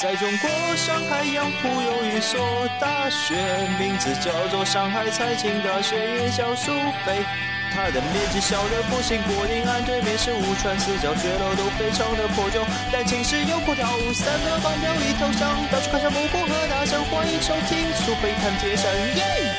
[0.00, 2.40] 在中国上海杨浦有一所
[2.80, 3.36] 大学，
[3.78, 6.72] 名字叫做上海财经大学，也叫苏
[7.04, 7.22] 菲。
[7.76, 19.49] 它的面积小得不行，柏林岸对面是武川，四角学楼都非常的破旧，但寝室有空调，三个房表一头香，到处看着幕布和大象，欢迎收听苏菲谈铁山，耶！